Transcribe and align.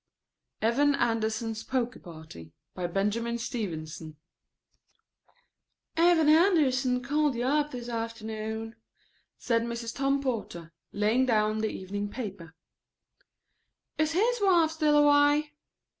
EVAN 0.63 0.95
ANDERSON'S 0.95 1.61
POKER 1.65 1.99
PARTY 1.99 2.53
BY 2.73 2.87
BENJAMIN 2.87 3.37
STEVENSON 3.37 4.17
"Evan 5.95 6.27
Anderson 6.27 7.03
called 7.03 7.35
you 7.35 7.43
up 7.43 7.69
this 7.69 7.87
afternoon," 7.87 8.75
said 9.37 9.61
Mrs. 9.61 9.95
Tom 9.95 10.19
Porter, 10.19 10.73
laying 10.91 11.27
down 11.27 11.59
the 11.59 11.69
evening 11.69 12.09
paper. 12.09 12.55
"Is 13.99 14.13
his 14.13 14.39
wife 14.41 14.71
still 14.71 14.97
away?" 14.97 15.53